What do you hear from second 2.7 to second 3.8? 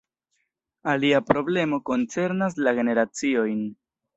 generaciojn.